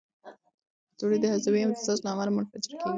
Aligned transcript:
ستوري 0.93 1.17
د 1.21 1.25
هستوي 1.33 1.61
امتزاج 1.63 1.97
له 2.03 2.09
امله 2.13 2.31
منفجر 2.35 2.71
کېږي. 2.79 2.89